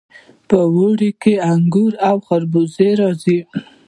په 0.47 0.57
اوړي 0.75 1.11
کې 1.21 1.33
انګور 1.51 1.93
او 2.09 2.15
خربوزې 2.27 2.89
راځي. 3.01 3.39